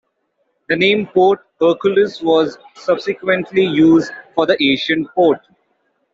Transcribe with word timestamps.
The 0.67 0.75
name 0.75 1.05
Port 1.13 1.41
Hercules 1.59 2.23
was 2.23 2.57
subsequently 2.73 3.63
used 3.63 4.11
for 4.33 4.47
the 4.47 4.57
ancient 4.59 5.07
port. 5.13 5.37